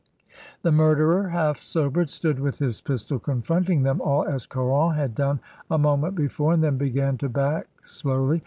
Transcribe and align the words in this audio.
The 0.63 0.71
murderer, 0.71 1.29
half 1.29 1.61
sobered, 1.61 2.09
stood 2.09 2.39
with 2.39 2.57
his 2.57 2.81
pistol 2.81 3.19
coufronting 3.19 3.83
them 3.83 4.01
all, 4.01 4.25
as 4.25 4.47
Caron 4.47 4.95
had 4.95 5.13
done 5.13 5.41
a 5.69 5.77
moment 5.77 6.15
before, 6.15 6.53
and 6.53 6.63
then 6.63 6.77
began 6.79 7.19
to 7.19 7.29
back 7.29 7.67
slowly. 7.83 8.39